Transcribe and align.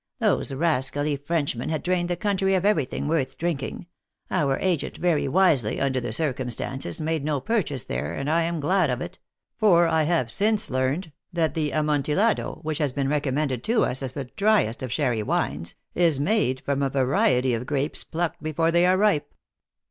4 0.17 0.29
Those 0.29 0.51
rascally 0.51 1.15
Frenchmen 1.15 1.69
had 1.69 1.83
drained 1.83 2.09
the 2.09 2.15
country 2.15 2.55
of 2.55 2.65
everything 2.65 3.07
worth 3.07 3.37
drinking; 3.37 3.85
our 4.31 4.57
agent, 4.57 4.97
very 4.97 5.27
wisely, 5.27 5.79
under 5.79 6.01
the 6.01 6.11
circumstances, 6.11 6.99
made 6.99 7.23
no 7.23 7.39
purchase 7.39 7.85
there, 7.85 8.11
and 8.13 8.27
I 8.27 8.41
am 8.41 8.59
glad 8.59 8.89
of 8.89 8.99
it; 8.99 9.19
for 9.57 9.85
I 9.87 10.01
have 10.01 10.31
since 10.31 10.71
learned, 10.71 11.11
that 11.31 11.53
the 11.53 11.69
Amontillado, 11.71 12.61
which 12.63 12.79
had 12.79 12.95
been 12.95 13.09
recommended 13.09 13.63
to 13.65 13.85
us 13.85 14.01
as 14.01 14.13
the 14.13 14.25
dryest 14.25 14.81
of 14.81 14.91
sherry 14.91 15.21
wines, 15.21 15.75
is 15.93 16.19
made 16.19 16.61
from 16.61 16.81
a 16.81 16.89
variety 16.89 17.53
of 17.53 17.67
grapes 17.67 18.03
plucked 18.03 18.41
before 18.41 18.71
they 18.71 18.87
are 18.87 18.97
ripe." 18.97 19.35